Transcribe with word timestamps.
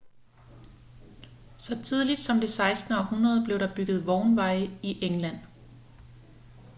så 1.57 1.83
tidligt 1.83 2.19
som 2.19 2.39
det 2.39 2.47
16. 2.49 2.93
århundrede 2.97 3.43
blev 3.45 3.59
der 3.59 3.75
bygget 3.75 4.05
vognveje 4.07 4.79
i 4.83 5.05
england 5.05 5.39